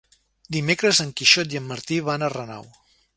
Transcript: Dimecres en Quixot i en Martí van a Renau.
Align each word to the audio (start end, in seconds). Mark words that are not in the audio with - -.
Dimecres 0.55 1.01
en 1.05 1.11
Quixot 1.21 1.53
i 1.55 1.59
en 1.61 1.67
Martí 1.73 1.99
van 2.11 2.25
a 2.25 2.31
Renau. 2.37 2.67